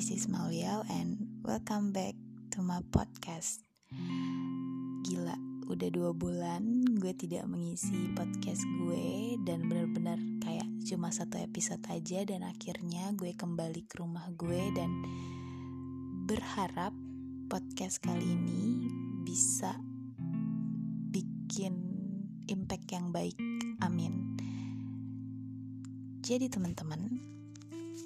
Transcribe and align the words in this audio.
this 0.00 0.24
is 0.24 0.32
Mauliao 0.32 0.80
and 0.96 1.20
welcome 1.44 1.92
back 1.92 2.16
to 2.48 2.64
my 2.64 2.80
podcast. 2.88 3.60
Gila, 5.04 5.36
udah 5.68 5.92
dua 5.92 6.16
bulan 6.16 6.88
gue 6.96 7.12
tidak 7.12 7.44
mengisi 7.44 8.08
podcast 8.16 8.64
gue 8.80 9.36
Dan 9.44 9.68
bener-bener 9.68 10.16
kayak 10.40 10.64
cuma 10.88 11.12
satu 11.12 11.36
episode 11.36 11.84
aja 11.92 12.24
Dan 12.24 12.48
akhirnya 12.48 13.12
gue 13.12 13.36
kembali 13.36 13.84
ke 13.84 14.00
rumah 14.00 14.24
gue 14.40 14.72
Dan 14.72 15.04
berharap 16.24 16.96
podcast 17.52 18.00
kali 18.00 18.24
ini 18.24 18.88
bisa 19.20 19.76
bikin 21.12 21.76
impact 22.48 22.88
yang 22.88 23.12
baik. 23.12 23.36
Amin. 23.84 24.40
Jadi 26.24 26.48
teman-teman 26.48 27.20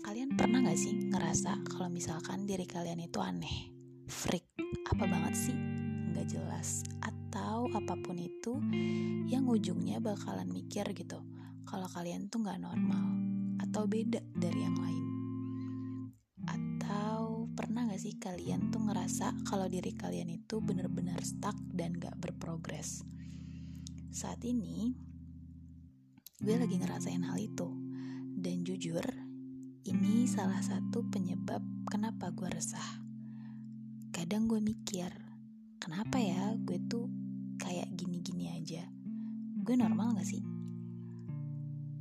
Kalian 0.03 0.35
pernah 0.35 0.65
gak 0.65 0.81
sih 0.81 0.97
ngerasa 1.13 1.63
kalau 1.71 1.87
misalkan 1.93 2.49
diri 2.49 2.67
kalian 2.67 3.05
itu 3.05 3.23
aneh, 3.23 3.71
freak, 4.11 4.51
apa 4.91 5.05
banget 5.07 5.35
sih, 5.37 5.57
nggak 6.11 6.27
jelas, 6.27 6.83
atau 6.99 7.71
apa 7.71 7.95
pun 8.01 8.19
itu 8.19 8.59
yang 9.31 9.47
ujungnya 9.47 10.03
bakalan 10.03 10.51
mikir 10.51 10.87
gitu, 10.97 11.23
kalau 11.69 11.87
kalian 11.93 12.27
tuh 12.27 12.43
nggak 12.43 12.63
normal 12.63 13.07
atau 13.63 13.87
beda 13.91 14.23
dari 14.35 14.61
yang 14.63 14.79
lain. 14.79 15.05
Atau 16.47 17.51
pernah 17.59 17.91
gak 17.91 18.03
sih 18.03 18.15
kalian 18.19 18.71
tuh 18.71 18.87
ngerasa 18.87 19.47
kalau 19.47 19.67
diri 19.67 19.95
kalian 19.95 20.31
itu 20.31 20.63
bener-bener 20.63 21.19
stuck 21.27 21.59
dan 21.75 21.95
gak 21.99 22.15
berprogres? 22.23 23.03
Saat 24.15 24.47
ini, 24.47 24.95
gue 26.39 26.55
lagi 26.55 26.79
ngerasain 26.79 27.27
hal 27.27 27.39
itu. 27.39 27.67
Dan 28.35 28.61
jujur, 28.61 29.03
ini 29.85 30.25
salah 30.25 30.65
satu 30.65 31.05
penyebab 31.13 31.61
kenapa 31.85 32.33
gue 32.33 32.49
resah. 32.49 33.05
Kadang 34.09 34.49
gue 34.49 34.57
mikir, 34.57 35.13
kenapa 35.77 36.17
ya 36.17 36.57
gue 36.57 36.81
tuh 36.89 37.05
kayak 37.61 37.93
gini-gini 37.93 38.49
aja? 38.49 38.89
Gue 39.61 39.77
normal 39.77 40.17
gak 40.17 40.25
sih? 40.25 40.41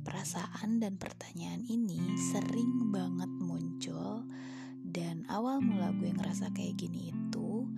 Perasaan 0.00 0.80
dan 0.80 0.96
pertanyaan 0.96 1.60
ini 1.68 2.00
sering 2.32 2.88
banget 2.88 3.28
muncul 3.44 4.24
dan 4.80 5.28
awal 5.28 5.60
mula 5.60 5.92
gue 6.00 6.08
ngerasa 6.08 6.56
kayak 6.56 6.80
gini 6.80 7.12
itu 7.12 7.68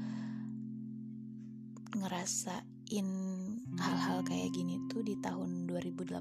ngerasain 1.98 3.08
hal-hal 3.75 4.23
kayak 4.23 4.55
gini 4.55 4.78
tuh 4.86 5.02
di 5.02 5.19
tahun 5.19 5.67
2018 5.67 6.14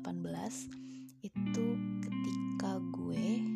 itu 1.22 1.68
ketika 2.02 2.82
gue 2.90 3.55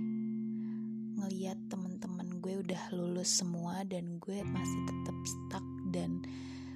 ngeliat 1.39 1.71
temen-temen 1.71 2.43
gue 2.43 2.59
udah 2.59 2.91
lulus 2.91 3.39
semua 3.39 3.87
dan 3.87 4.19
gue 4.19 4.43
masih 4.43 4.81
tetap 4.83 5.15
stuck 5.23 5.63
dan 5.87 6.19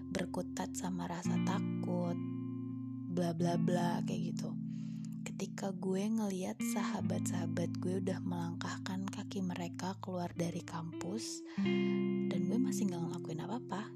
berkutat 0.08 0.72
sama 0.72 1.04
rasa 1.04 1.36
takut 1.44 2.16
bla 3.12 3.36
bla 3.36 3.60
bla 3.60 4.00
kayak 4.08 4.32
gitu. 4.32 4.56
Ketika 5.28 5.76
gue 5.76 6.08
ngeliat 6.08 6.56
sahabat-sahabat 6.64 7.76
gue 7.84 8.08
udah 8.08 8.24
melangkahkan 8.24 9.04
kaki 9.12 9.44
mereka 9.44 10.00
keluar 10.00 10.32
dari 10.32 10.64
kampus 10.64 11.44
dan 12.32 12.48
gue 12.48 12.56
masih 12.56 12.88
gak 12.88 13.04
ngelakuin 13.04 13.44
apa-apa 13.44 13.92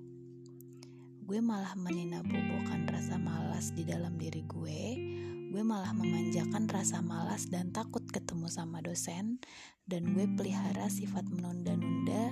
gue 1.23 1.39
malah 1.39 1.79
meninabobokan 1.79 2.91
rasa 2.91 3.15
malas 3.15 3.71
di 3.71 3.87
dalam 3.87 4.19
diri 4.19 4.43
gue 4.43 4.83
gue 5.47 5.63
malah 5.63 5.95
memanjakan 5.95 6.67
rasa 6.67 6.99
malas 6.99 7.47
dan 7.47 7.71
takut 7.71 7.96
ketemu 8.09 8.47
sama 8.47 8.79
dosen 8.79 9.39
dan 9.87 10.15
gue 10.15 10.25
pelihara 10.35 10.87
sifat 10.87 11.27
menunda-nunda 11.27 12.31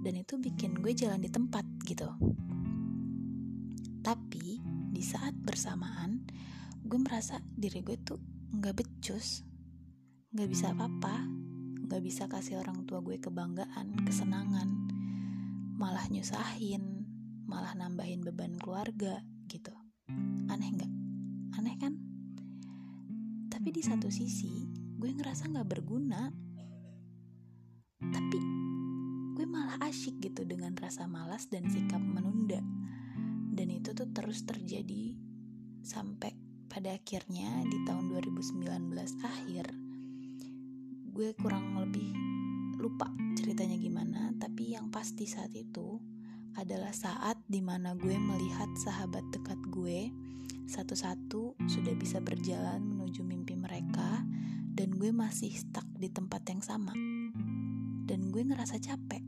dan 0.00 0.14
itu 0.16 0.40
bikin 0.40 0.80
gue 0.80 0.96
jalan 0.96 1.20
di 1.20 1.28
tempat 1.28 1.64
gitu. 1.84 2.08
Tapi 4.00 4.60
di 4.90 5.02
saat 5.04 5.36
bersamaan 5.36 6.24
gue 6.84 6.98
merasa 6.98 7.38
diri 7.44 7.84
gue 7.84 8.00
tuh 8.00 8.18
nggak 8.50 8.82
becus 8.82 9.46
nggak 10.34 10.48
bisa 10.50 10.74
apa-apa 10.74 11.28
nggak 11.86 12.02
bisa 12.02 12.26
kasih 12.26 12.58
orang 12.58 12.82
tua 12.86 12.98
gue 13.02 13.18
kebanggaan 13.18 14.02
kesenangan 14.06 14.68
malah 15.78 16.06
nyusahin 16.10 17.06
malah 17.50 17.74
nambahin 17.74 18.22
beban 18.22 18.54
keluarga 18.58 19.22
gitu. 19.50 19.74
Aneh 20.46 20.70
nggak? 20.70 20.92
Aneh 21.58 21.74
kan 21.82 22.09
tapi 23.60 23.76
di 23.76 23.84
satu 23.84 24.08
sisi 24.08 24.64
gue 24.96 25.12
ngerasa 25.20 25.52
nggak 25.52 25.68
berguna. 25.68 26.32
Tapi 28.00 28.40
gue 29.36 29.44
malah 29.44 29.76
asyik 29.84 30.16
gitu 30.16 30.48
dengan 30.48 30.72
rasa 30.80 31.04
malas 31.04 31.44
dan 31.52 31.68
sikap 31.68 32.00
menunda. 32.00 32.56
Dan 33.52 33.68
itu 33.68 33.92
tuh 33.92 34.08
terus 34.16 34.48
terjadi 34.48 35.12
sampai 35.84 36.32
pada 36.72 36.96
akhirnya 36.96 37.60
di 37.68 37.84
tahun 37.84 38.08
2019 38.32 38.96
akhir 39.28 39.76
gue 41.12 41.28
kurang 41.36 41.84
lebih 41.84 42.16
lupa 42.80 43.12
ceritanya 43.36 43.76
gimana. 43.76 44.32
Tapi 44.40 44.72
yang 44.72 44.88
pasti 44.88 45.28
saat 45.28 45.52
itu 45.52 46.00
adalah 46.56 46.96
saat 46.96 47.36
di 47.44 47.60
mana 47.60 47.92
gue 47.92 48.16
melihat 48.16 48.72
sahabat 48.80 49.28
dekat 49.28 49.60
gue 49.68 50.08
satu-satu 50.70 51.58
sudah 51.66 51.94
bisa 51.98 52.22
berjalan 52.22 52.78
menuju 52.78 53.26
mimpi 53.26 53.58
mereka 53.58 54.22
dan 54.70 54.94
gue 54.94 55.10
masih 55.10 55.50
stuck 55.50 55.82
di 55.98 56.06
tempat 56.06 56.46
yang 56.46 56.62
sama. 56.62 56.94
Dan 58.06 58.30
gue 58.30 58.42
ngerasa 58.46 58.78
capek. 58.78 59.18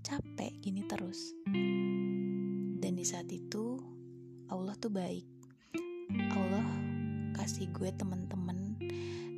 Capek 0.00 0.52
gini 0.64 0.80
terus. 0.88 1.36
Dan 2.80 2.96
di 2.96 3.04
saat 3.04 3.28
itu 3.28 3.76
Allah 4.48 4.72
tuh 4.80 4.96
baik. 4.96 5.28
Allah 6.32 6.64
kasih 7.36 7.68
gue 7.76 7.92
temen-temen 7.92 8.80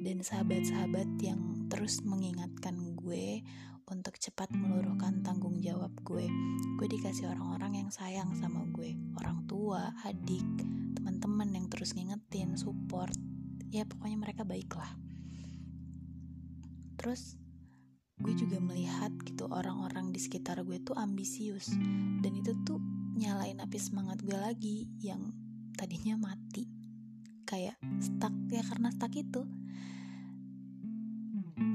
dan 0.07 0.23
sahabat-sahabat 0.23 1.19
yang 1.19 1.67
terus 1.67 2.07
mengingatkan 2.07 2.95
gue 2.95 3.43
untuk 3.87 4.19
cepat 4.19 4.51
meluruhkan 4.51 5.23
tanggung 5.23 5.63
jawab 5.63 5.95
gue. 6.03 6.27
Gue 6.75 6.89
dikasih 6.91 7.31
orang-orang 7.31 7.87
yang 7.87 7.91
sayang 7.95 8.35
sama 8.35 8.67
gue. 8.75 8.99
Orang 9.23 9.47
tua, 9.47 9.95
adik, 10.03 10.43
teman-teman 10.99 11.55
yang 11.55 11.67
terus 11.71 11.95
ngingetin, 11.95 12.59
support. 12.59 13.15
Ya 13.71 13.87
pokoknya 13.87 14.19
mereka 14.19 14.43
baik 14.43 14.75
lah. 14.75 14.91
Terus 16.99 17.39
gue 18.19 18.35
juga 18.35 18.59
melihat 18.59 19.15
gitu 19.23 19.47
orang-orang 19.47 20.11
di 20.11 20.19
sekitar 20.19 20.67
gue 20.67 20.83
tuh 20.83 20.99
ambisius. 20.99 21.71
Dan 22.19 22.35
itu 22.35 22.59
tuh 22.67 22.83
nyalain 23.15 23.63
api 23.63 23.79
semangat 23.79 24.19
gue 24.27 24.35
lagi 24.35 24.91
yang 24.99 25.31
tadinya 25.79 26.19
mati. 26.19 26.67
Kayak 27.47 27.79
stuck 28.03 28.35
ya 28.51 28.67
karena 28.67 28.91
stuck 28.91 29.15
itu 29.15 29.47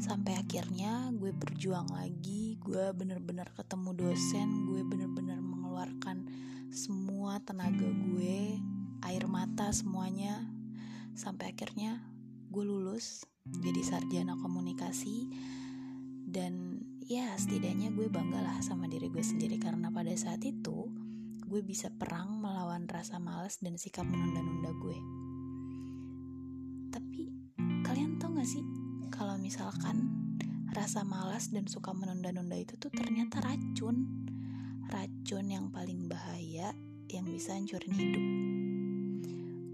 sampai 0.02 0.42
akhirnya 0.42 1.14
gue 1.14 1.30
berjuang 1.30 1.94
lagi 1.94 2.58
gue 2.58 2.90
bener-bener 2.98 3.46
ketemu 3.54 3.94
dosen 3.94 4.66
gue 4.66 4.82
bener-bener 4.82 5.38
mengeluarkan 5.38 6.26
semua 6.72 7.38
tenaga 7.44 7.84
gue 7.84 8.58
air 9.04 9.26
mata 9.28 9.70
semuanya. 9.76 10.40
Sampai 11.18 11.52
akhirnya 11.52 12.00
gue 12.48 12.64
lulus 12.64 13.28
jadi 13.44 13.82
sarjana 13.84 14.40
komunikasi. 14.40 15.28
Dan 16.32 16.80
ya 17.04 17.36
setidaknya 17.36 17.92
gue 17.92 18.08
bangga 18.08 18.40
lah 18.40 18.58
sama 18.64 18.88
diri 18.88 19.12
gue 19.12 19.20
sendiri 19.20 19.60
karena 19.60 19.92
pada 19.92 20.16
saat 20.16 20.40
itu 20.48 20.88
gue 21.44 21.60
bisa 21.60 21.92
perang 21.92 22.40
melawan 22.40 22.88
rasa 22.88 23.20
malas 23.20 23.60
dan 23.60 23.76
sikap 23.76 24.08
menunda-nunda 24.08 24.72
gue. 24.80 24.98
Tapi 26.96 27.22
kalian 27.84 28.16
tau 28.16 28.32
gak 28.32 28.48
sih 28.48 28.64
kalau 29.22 29.38
misalkan 29.38 30.10
rasa 30.74 31.06
malas 31.06 31.54
dan 31.54 31.70
suka 31.70 31.94
menunda-nunda 31.94 32.58
itu 32.58 32.74
tuh 32.82 32.90
ternyata 32.90 33.38
racun 33.46 34.10
racun 34.90 35.46
yang 35.46 35.70
paling 35.70 36.10
bahaya 36.10 36.74
yang 37.06 37.30
bisa 37.30 37.54
hancurin 37.54 37.94
hidup 37.94 38.26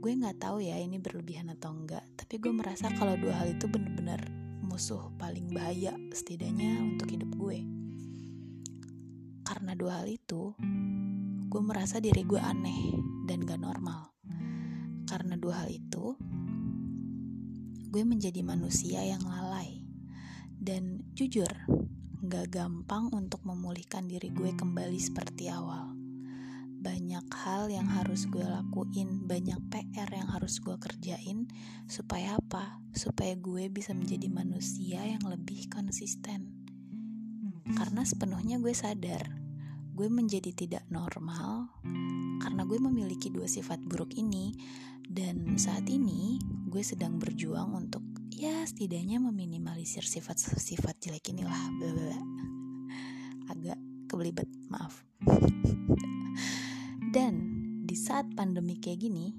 gue 0.03 0.11
nggak 0.19 0.43
tahu 0.43 0.59
ya 0.59 0.75
ini 0.75 0.99
berlebihan 0.99 1.47
atau 1.55 1.71
enggak 1.71 2.03
tapi 2.19 2.43
gue 2.43 2.51
merasa 2.51 2.91
kalau 2.99 3.15
dua 3.15 3.39
hal 3.39 3.55
itu 3.55 3.71
bener-bener 3.71 4.19
musuh 4.67 5.15
paling 5.15 5.47
bahaya 5.55 5.95
setidaknya 6.13 6.77
untuk 6.83 7.09
hidup 7.09 7.31
gue. 7.33 7.65
Karena 9.41 9.73
dua 9.73 10.03
hal 10.03 10.11
itu, 10.11 10.53
gue 11.49 11.61
merasa 11.65 11.97
diri 11.97 12.21
gue 12.27 12.37
aneh 12.37 12.93
dan 13.25 13.41
gak 13.41 13.57
normal. 13.57 14.13
Karena 15.09 15.33
dua 15.33 15.65
hal 15.65 15.73
itu, 15.73 16.13
gue 17.87 18.03
menjadi 18.03 18.43
manusia 18.43 19.03
yang 19.03 19.23
lalai. 19.23 19.83
Dan 20.57 21.07
jujur, 21.13 21.49
gak 22.25 22.51
gampang 22.51 23.09
untuk 23.13 23.43
memulihkan 23.47 24.07
diri 24.09 24.33
gue 24.33 24.51
kembali 24.55 24.99
seperti 24.99 25.47
awal 25.51 25.97
banyak 26.77 27.25
hal 27.33 27.67
yang 27.73 27.89
harus 27.89 28.29
gue 28.29 28.45
lakuin, 28.45 29.25
banyak 29.25 29.59
PR 29.67 30.07
yang 30.13 30.29
harus 30.29 30.61
gue 30.61 30.77
kerjain, 30.77 31.49
supaya 31.89 32.37
apa? 32.37 32.79
Supaya 32.93 33.33
gue 33.33 33.67
bisa 33.67 33.91
menjadi 33.97 34.29
manusia 34.31 35.03
yang 35.03 35.25
lebih 35.27 35.67
konsisten. 35.67 36.53
karena 37.75 38.07
sepenuhnya 38.07 38.63
gue 38.63 38.71
sadar 38.71 39.27
gue 39.97 40.07
menjadi 40.07 40.53
tidak 40.53 40.85
normal 40.93 41.73
karena 42.39 42.63
gue 42.63 42.79
memiliki 42.79 43.33
dua 43.33 43.49
sifat 43.49 43.81
buruk 43.81 44.15
ini 44.15 44.55
dan 45.03 45.57
saat 45.59 45.89
ini 45.89 46.39
gue 46.67 46.83
sedang 46.83 47.15
berjuang 47.15 47.71
untuk 47.71 48.03
ya 48.27 48.67
setidaknya 48.67 49.23
meminimalisir 49.23 50.03
sifat-sifat 50.03 50.99
jelek 50.99 51.31
inilah 51.31 51.57
Blablabla. 51.79 52.21
agak 53.47 53.79
kebelibet 54.11 54.51
maaf 54.67 55.07
dan 57.15 57.33
di 57.87 57.95
saat 57.95 58.27
pandemi 58.35 58.75
kayak 58.83 58.99
gini 58.99 59.31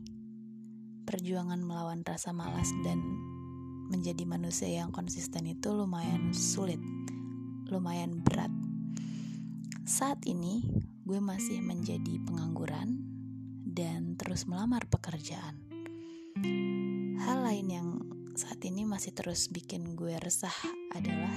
perjuangan 1.04 1.60
melawan 1.60 2.00
rasa 2.00 2.32
malas 2.32 2.72
dan 2.80 2.96
menjadi 3.92 4.24
manusia 4.24 4.80
yang 4.80 4.88
konsisten 4.88 5.44
itu 5.44 5.68
lumayan 5.68 6.32
sulit 6.32 6.80
lumayan 7.68 8.24
berat 8.24 8.50
saat 9.84 10.24
ini 10.24 10.64
gue 11.04 11.20
masih 11.20 11.60
menjadi 11.60 12.20
pengangguran 12.24 13.00
dan 13.64 14.20
terus 14.20 14.44
melamar 14.44 14.84
pekerjaan. 14.84 15.67
Masih 18.98 19.14
terus 19.14 19.46
bikin 19.54 19.94
gue 19.94 20.18
resah 20.18 20.50
adalah 20.90 21.30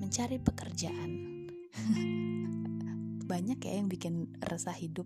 mencari 0.00 0.40
pekerjaan. 0.40 1.12
Banyak 3.28 3.60
ya 3.60 3.76
yang 3.76 3.92
bikin 3.92 4.32
resah 4.40 4.72
hidup, 4.72 5.04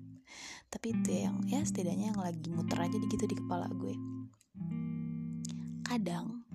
tapi 0.71 0.95
itu 0.95 1.27
yang 1.27 1.43
ya 1.51 1.67
setidaknya 1.67 2.15
yang 2.15 2.21
lagi 2.23 2.47
muter 2.55 2.79
aja 2.79 2.95
gitu 2.95 3.27
di 3.27 3.35
kepala 3.35 3.67
gue. 3.75 3.99
Kadang 5.83 6.47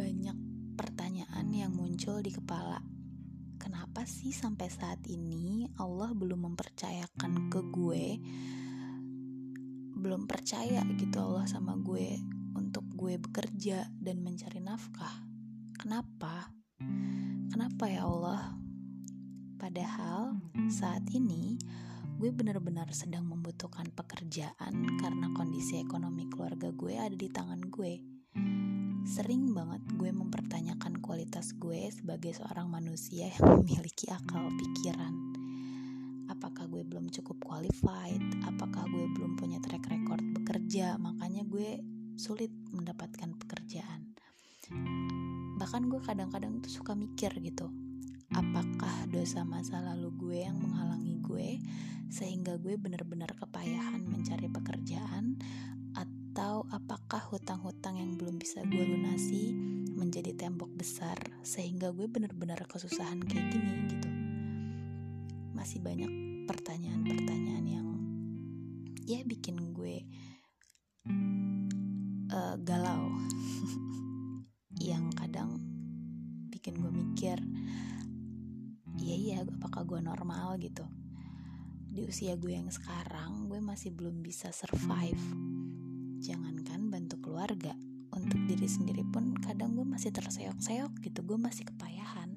banyak 0.00 0.38
pertanyaan 0.72 1.52
yang 1.52 1.76
muncul 1.76 2.24
di 2.24 2.32
kepala 2.32 2.80
kenapa 3.60 4.08
sih 4.08 4.32
sampai 4.32 4.72
saat 4.72 5.04
ini 5.04 5.68
Allah 5.76 6.16
belum 6.16 6.48
mempercayakan 6.48 7.52
ke 7.52 7.60
gue 7.68 8.04
belum 9.92 10.24
percaya 10.24 10.80
gitu 10.96 11.20
Allah 11.20 11.44
sama 11.44 11.76
gue 11.76 12.37
untuk 12.56 12.84
gue 12.94 13.20
bekerja 13.20 13.90
dan 13.98 14.24
mencari 14.24 14.62
nafkah 14.62 15.24
kenapa 15.76 16.52
kenapa 17.50 17.84
ya 17.90 18.06
Allah 18.06 18.54
padahal 19.58 20.38
saat 20.70 21.04
ini 21.12 21.58
gue 22.18 22.30
benar-benar 22.30 22.90
sedang 22.94 23.26
membutuhkan 23.26 23.90
pekerjaan 23.94 24.74
karena 24.98 25.30
kondisi 25.34 25.82
ekonomi 25.82 26.30
keluarga 26.30 26.70
gue 26.72 26.94
ada 26.96 27.14
di 27.14 27.28
tangan 27.30 27.62
gue 27.68 28.18
sering 29.08 29.56
banget 29.56 29.80
gue 29.96 30.12
mempertanyakan 30.12 31.00
kualitas 31.00 31.56
gue 31.56 31.88
sebagai 31.88 32.36
seorang 32.36 32.68
manusia 32.68 33.32
yang 33.32 33.44
memiliki 33.64 34.04
akal 34.12 34.52
pikiran. 34.52 35.16
Apakah 36.28 36.68
gue 36.68 36.84
belum 36.84 37.08
cukup 37.08 37.40
qualified? 37.40 38.20
Apakah 38.44 38.84
gue 38.84 39.08
belum 39.16 39.40
punya 39.40 39.64
track 39.64 39.88
record 39.88 40.20
bekerja? 40.36 41.00
Makanya 41.00 41.48
gue 41.48 41.80
sulit 42.18 42.50
mendapatkan 42.74 43.30
pekerjaan. 43.38 44.18
Bahkan 45.54 45.86
gue 45.86 46.02
kadang-kadang 46.02 46.58
tuh 46.58 46.82
suka 46.82 46.98
mikir 46.98 47.30
gitu. 47.38 47.70
Apakah 48.34 49.06
dosa 49.08 49.46
masa 49.46 49.80
lalu 49.80 50.10
gue 50.18 50.38
yang 50.44 50.58
menghalangi 50.58 51.16
gue 51.22 51.48
sehingga 52.10 52.58
gue 52.58 52.74
benar-benar 52.74 53.32
kepayahan 53.38 54.02
mencari 54.04 54.50
pekerjaan 54.50 55.38
atau 55.96 56.66
apakah 56.74 57.22
hutang-hutang 57.32 58.02
yang 58.02 58.18
belum 58.18 58.36
bisa 58.36 58.66
gue 58.66 58.84
lunasi 58.84 59.54
menjadi 59.94 60.34
tembok 60.36 60.74
besar 60.74 61.16
sehingga 61.46 61.94
gue 61.94 62.06
bener-bener 62.10 62.58
kesusahan 62.68 63.22
kayak 63.24 63.46
gini 63.50 63.72
gitu 63.90 64.10
masih 65.52 65.82
banyak 65.82 66.08
pertanyaan-pertanyaan 66.46 67.66
yang 67.66 67.88
ya 69.04 69.20
bikin 69.26 69.74
gue 69.74 70.06
galau. 72.56 73.12
Yang 74.80 75.04
kadang 75.18 75.50
bikin 76.48 76.80
gue 76.80 76.92
mikir 76.94 77.38
iya 78.98 79.14
iya 79.14 79.36
apakah 79.46 79.86
gue 79.86 80.00
normal? 80.02 80.58
gitu. 80.58 80.84
Di 81.88 82.04
usia 82.04 82.34
gue 82.34 82.52
yang 82.52 82.68
sekarang 82.68 83.48
gue 83.48 83.60
masih 83.62 83.94
belum 83.94 84.20
bisa 84.20 84.50
survive. 84.50 85.22
Jangankan 86.18 86.90
bantu 86.90 87.16
keluarga 87.22 87.72
untuk 88.12 88.40
diri 88.50 88.66
sendiri 88.66 89.06
pun 89.06 89.38
kadang 89.38 89.78
gue 89.78 89.86
masih 89.86 90.10
terseok-seok 90.10 90.92
gitu 91.04 91.20
gue 91.24 91.38
masih 91.38 91.64
kepayahan. 91.68 92.34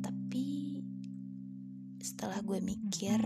Tapi 0.00 0.80
setelah 2.00 2.40
gue 2.40 2.58
mikir 2.58 3.20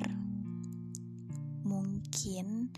mungkin 1.66 2.70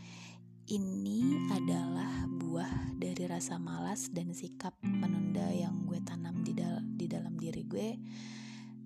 ini 0.69 1.49
adalah 1.49 2.29
buah 2.29 2.93
dari 2.93 3.25
rasa 3.25 3.57
malas 3.57 4.13
dan 4.13 4.37
sikap 4.37 4.77
menunda 4.85 5.49
yang 5.49 5.89
gue 5.89 5.97
tanam 6.05 6.45
di, 6.45 6.53
dal 6.53 6.85
di 6.85 7.09
dalam 7.09 7.41
diri 7.41 7.65
gue 7.65 7.97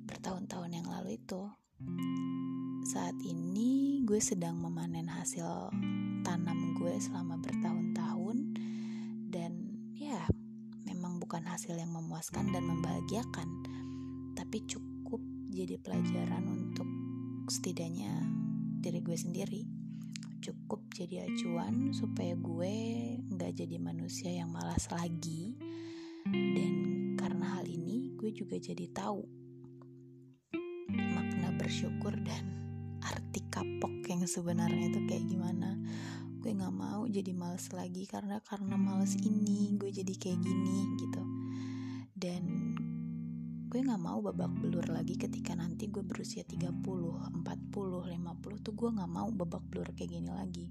bertahun-tahun 0.07 0.79
yang 0.79 0.87
lalu 0.87 1.19
itu. 1.19 1.43
Saat 2.87 3.19
ini 3.27 3.99
gue 4.07 4.23
sedang 4.23 4.63
memanen 4.63 5.11
hasil 5.11 5.75
tanam 6.23 6.79
gue 6.79 6.95
selama 7.03 7.43
bertahun-tahun 7.43 8.39
dan 9.35 9.83
ya 9.99 10.23
memang 10.87 11.19
bukan 11.19 11.43
hasil 11.43 11.75
yang 11.75 11.91
memuaskan 11.91 12.55
dan 12.55 12.63
membahagiakan 12.63 13.49
tapi 14.39 14.63
cukup 14.71 15.19
jadi 15.51 15.83
pelajaran 15.83 16.47
untuk 16.47 16.87
setidaknya 17.51 18.23
diri 18.79 19.03
gue 19.03 19.19
sendiri 19.19 19.82
cukup 20.43 20.83
jadi 20.91 21.31
acuan 21.31 21.95
supaya 21.95 22.35
gue 22.35 22.75
nggak 23.31 23.53
jadi 23.63 23.77
manusia 23.79 24.35
yang 24.35 24.51
malas 24.51 24.91
lagi. 24.91 25.55
Dan 26.27 26.75
karena 27.15 27.59
hal 27.59 27.67
ini 27.71 28.19
gue 28.19 28.35
juga 28.35 28.59
jadi 28.59 28.91
tahu 28.91 29.23
makna 30.91 31.55
bersyukur 31.55 32.15
dan 32.27 32.45
arti 33.03 33.43
kapok 33.51 34.03
yang 34.11 34.27
sebenarnya 34.27 34.91
itu 34.91 35.01
kayak 35.07 35.31
gimana. 35.31 35.79
Gue 36.43 36.59
nggak 36.59 36.75
mau 36.75 37.07
jadi 37.07 37.31
males 37.31 37.71
lagi 37.71 38.11
karena 38.11 38.43
karena 38.43 38.75
males 38.75 39.15
ini 39.23 39.79
gue 39.79 39.95
jadi 39.95 40.15
kayak 40.19 40.43
gini 40.43 40.79
gitu. 40.99 41.23
Dan 42.19 42.62
gue 43.73 43.81
nggak 43.81 44.05
mau 44.05 44.21
babak 44.21 44.53
belur 44.53 44.85
lagi 44.93 45.17
ketika 45.17 45.57
nanti 45.57 45.89
gue 45.89 46.05
berusia 46.05 46.45
30, 46.45 46.77
40, 46.77 47.41
50 47.41 48.13
tuh 48.61 48.75
gue 48.77 48.91
nggak 48.93 49.09
mau 49.09 49.33
babak 49.33 49.65
belur 49.65 49.89
kayak 49.97 50.13
gini 50.13 50.29
lagi. 50.29 50.69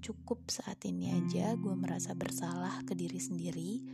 Cukup 0.00 0.48
saat 0.48 0.80
ini 0.88 1.12
aja 1.12 1.52
gue 1.60 1.74
merasa 1.76 2.16
bersalah 2.16 2.80
ke 2.88 2.96
diri 2.96 3.20
sendiri 3.20 3.84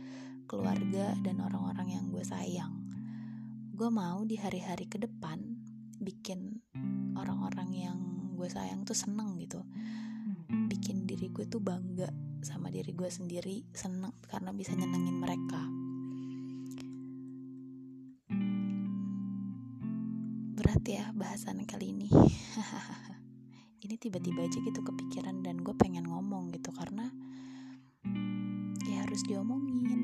keluarga 0.47 1.11
dan 1.19 1.43
orang-orang 1.43 1.99
yang 1.99 2.07
gue 2.07 2.23
sayang. 2.23 2.71
Gue 3.75 3.91
mau 3.91 4.23
di 4.23 4.39
hari-hari 4.39 4.87
ke 4.87 4.95
depan 4.95 5.43
bikin 5.99 6.63
orang-orang 7.19 7.69
yang 7.75 7.99
gue 8.31 8.47
sayang 8.47 8.87
tuh 8.87 8.95
seneng 8.95 9.35
gitu. 9.43 9.59
Bikin 10.47 11.03
diri 11.03 11.35
gue 11.35 11.51
tuh 11.51 11.59
bangga 11.59 12.07
sama 12.39 12.71
diri 12.71 12.95
gue 12.95 13.11
sendiri 13.11 13.67
seneng 13.75 14.15
karena 14.23 14.55
bisa 14.55 14.71
nyenengin 14.71 15.19
mereka 15.19 15.86
berat 20.77 20.93
ya 20.93 21.09
bahasan 21.17 21.65
kali 21.65 21.89
ini 21.89 22.05
ini 23.89 23.97
tiba-tiba 23.97 24.45
aja 24.45 24.61
gitu 24.61 24.85
kepikiran 24.85 25.41
dan 25.41 25.65
gue 25.65 25.73
pengen 25.73 26.05
ngomong 26.05 26.53
gitu 26.53 26.69
karena 26.69 27.09
ya 28.85 29.01
harus 29.01 29.25
diomongin 29.25 29.97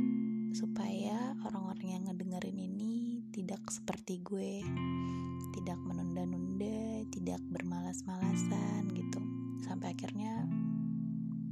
supaya 0.58 1.38
orang-orang 1.46 1.94
yang 1.94 2.04
ngedengerin 2.10 2.58
ini 2.58 3.22
tidak 3.30 3.62
seperti 3.70 4.26
gue 4.26 4.66
tidak 5.54 5.78
menunda-nunda, 5.78 7.06
tidak 7.14 7.38
bermalas-malasan 7.54 8.90
gitu. 8.98 9.22
Sampai 9.62 9.94
akhirnya 9.94 10.50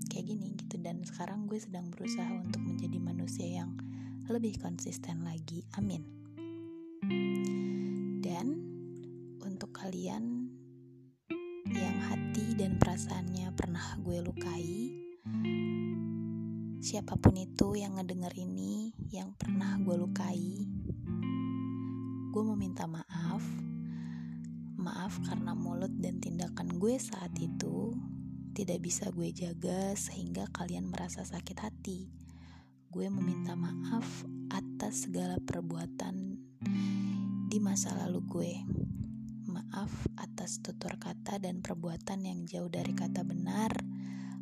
kayak 0.09 0.33
gini 0.33 0.57
gitu 0.57 0.81
dan 0.81 1.05
sekarang 1.05 1.45
gue 1.45 1.61
sedang 1.61 1.93
berusaha 1.93 2.41
untuk 2.41 2.65
menjadi 2.65 2.97
manusia 2.97 3.45
yang 3.45 3.77
lebih 4.25 4.57
konsisten 4.57 5.21
lagi. 5.21 5.61
Amin. 5.77 6.01
Dan 8.25 8.70
untuk 9.43 9.74
kalian 9.74 10.50
yang 11.69 11.98
hati 12.07 12.53
dan 12.53 12.77
perasaannya 12.77 13.53
pernah 13.57 13.98
gue 14.01 14.21
lukai, 14.21 14.95
siapa 16.81 17.17
pun 17.17 17.36
itu 17.38 17.77
yang 17.77 17.98
ngedenger 17.98 18.33
ini 18.38 18.93
yang 19.10 19.33
pernah 19.38 19.77
gue 19.81 19.95
lukai, 19.98 20.65
gue 22.31 22.43
meminta 22.43 22.86
maaf 22.86 23.43
Maaf 24.81 25.21
karena 25.29 25.53
mulut 25.53 25.93
dan 26.01 26.17
tindakan 26.17 26.81
gue 26.81 26.98
saat 26.98 27.29
itu 27.38 27.93
tidak 28.57 28.81
bisa 28.81 29.13
gue 29.13 29.29
jaga 29.29 29.93
sehingga 29.93 30.50
kalian 30.50 30.89
merasa 30.89 31.21
sakit 31.21 31.57
hati. 31.62 32.10
gue 32.89 33.07
meminta 33.07 33.53
maaf 33.53 34.25
atas 34.50 35.05
segala 35.05 35.38
perbuatan 35.38 36.33
di 37.45 37.57
masa 37.62 37.93
lalu 37.93 38.19
gue. 38.25 38.53
Maaf 39.62 40.10
atas 40.18 40.58
tutur 40.65 40.98
kata 40.98 41.38
dan 41.38 41.62
perbuatan 41.62 42.25
yang 42.25 42.50
jauh 42.50 42.65
dari 42.65 42.98
kata 42.98 43.22
benar. 43.22 43.70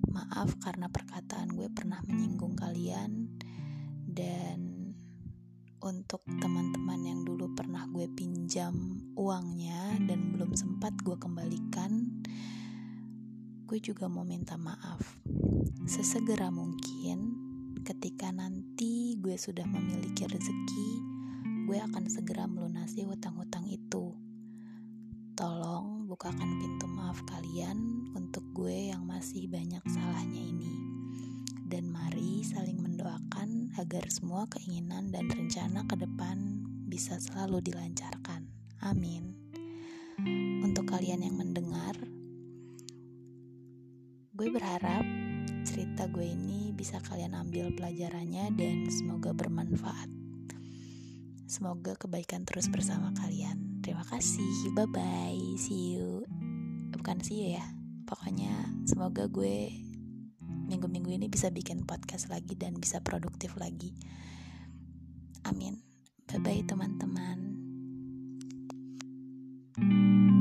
Maaf 0.08 0.56
karena 0.64 0.88
perkataan 0.88 1.52
gue 1.60 1.68
pernah 1.76 2.00
menyinggung 2.08 2.56
kalian 2.56 3.28
dan 4.08 4.96
untuk 5.84 6.24
teman-teman 6.40 7.04
yang 7.04 7.28
dulu 7.28 7.52
pernah 7.52 7.84
gue 7.92 8.08
pinjam 8.16 8.72
uangnya 9.20 10.00
dan 10.08 10.32
belum 10.32 10.56
sempat 10.56 10.96
gue 11.04 11.20
kembalikan, 11.20 12.24
gue 13.68 13.80
juga 13.84 14.08
mau 14.08 14.24
minta 14.24 14.56
maaf. 14.56 15.20
Sesegera 15.84 16.48
mungkin 16.48 17.36
ketika 17.84 18.32
nanti 18.32 19.20
gue 19.20 19.36
sudah 19.36 19.68
memiliki 19.68 20.32
rezeki, 20.32 20.90
gue 21.68 21.76
akan 21.92 22.08
segera 22.08 22.48
melunasi 22.48 23.04
hutang-hutang 23.04 23.68
itu. 23.68 24.29
Bukakan 26.20 26.60
pintu 26.60 26.84
maaf 26.84 27.24
kalian 27.32 28.12
untuk 28.12 28.44
gue 28.52 28.92
yang 28.92 29.08
masih 29.08 29.48
banyak 29.48 29.80
salahnya 29.88 30.52
ini. 30.52 30.76
Dan 31.64 31.88
mari 31.88 32.44
saling 32.44 32.76
mendoakan 32.76 33.72
agar 33.80 34.04
semua 34.12 34.44
keinginan 34.52 35.16
dan 35.16 35.32
rencana 35.32 35.88
ke 35.88 35.96
depan 35.96 36.68
bisa 36.92 37.16
selalu 37.24 37.64
dilancarkan. 37.64 38.52
Amin. 38.84 39.32
Untuk 40.60 40.92
kalian 40.92 41.24
yang 41.24 41.40
mendengar, 41.40 41.96
gue 44.36 44.48
berharap 44.52 45.08
cerita 45.64 46.12
gue 46.12 46.36
ini 46.36 46.76
bisa 46.76 47.00
kalian 47.00 47.32
ambil 47.32 47.72
pelajarannya 47.72 48.52
dan 48.60 48.92
semoga 48.92 49.32
bermanfaat. 49.32 50.12
Semoga 51.48 51.96
kebaikan 51.96 52.44
terus 52.44 52.68
bersama 52.68 53.16
kalian 53.16 53.69
terima 53.90 54.06
kasih. 54.06 54.70
Bye 54.78 54.86
bye 54.94 55.42
see 55.58 55.98
you. 55.98 56.22
Bukan 56.94 57.26
see 57.26 57.42
you 57.42 57.58
ya. 57.58 57.66
Pokoknya 58.06 58.54
semoga 58.86 59.26
gue 59.26 59.74
minggu-minggu 60.70 61.10
ini 61.10 61.26
bisa 61.26 61.50
bikin 61.50 61.90
podcast 61.90 62.30
lagi 62.30 62.54
dan 62.54 62.78
bisa 62.78 63.02
produktif 63.02 63.58
lagi. 63.58 63.98
Amin. 65.50 65.82
Bye 66.30 66.38
bye 66.38 66.62
teman-teman. 66.70 67.58
thank 69.80 70.34
you 70.34 70.39